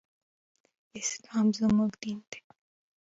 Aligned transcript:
اسلام 0.99 1.47
زموږ 1.59 1.91
دين 2.01 2.19
دی 2.29 2.39